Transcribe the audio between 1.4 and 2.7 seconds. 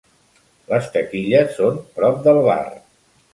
són prop del bar.